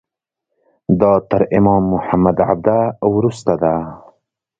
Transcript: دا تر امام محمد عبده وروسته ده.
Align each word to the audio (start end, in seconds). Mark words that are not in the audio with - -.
دا 0.99 1.11
تر 1.29 1.41
امام 1.57 1.83
محمد 1.93 2.37
عبده 2.49 2.79
وروسته 3.15 3.53
ده. 3.61 3.73